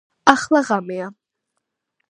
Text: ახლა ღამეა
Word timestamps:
ახლა 0.33 0.61
ღამეა 0.71 1.11